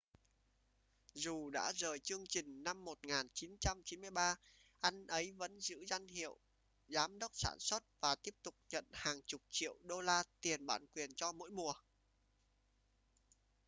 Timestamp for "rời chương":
1.73-2.23